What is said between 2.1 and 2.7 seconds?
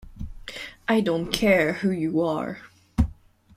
are.